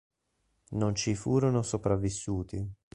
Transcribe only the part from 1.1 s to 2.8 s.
furono sopravvissuti.